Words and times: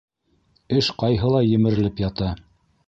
Эш 0.81 0.89
ҡайһылай 1.03 1.51
емерелеп 1.53 2.05
ята. 2.07 2.35